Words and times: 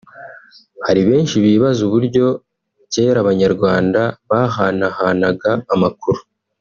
hari 0.85 1.01
benshi 1.09 1.35
bibaza 1.43 1.79
uburyo 1.87 2.25
kera 2.93 3.17
abanyarwanda 3.23 4.01
bahanahanaga 4.29 5.51
amakuru 5.75 6.19